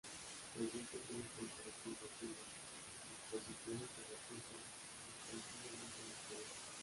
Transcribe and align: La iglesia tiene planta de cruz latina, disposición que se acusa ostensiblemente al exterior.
La 0.57 0.63
iglesia 0.63 0.97
tiene 1.07 1.21
planta 1.37 1.57
de 1.61 1.69
cruz 1.83 1.93
latina, 2.01 2.41
disposición 2.41 3.85
que 3.85 4.01
se 4.01 4.13
acusa 4.17 4.57
ostensiblemente 4.57 5.99
al 6.01 6.09
exterior. 6.41 6.45